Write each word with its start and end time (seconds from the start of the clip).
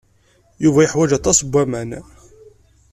Yuba 0.63 0.83
yeḥwaj 0.83 1.11
aṭas 1.17 1.39
n 1.41 1.47
waman. 1.51 1.91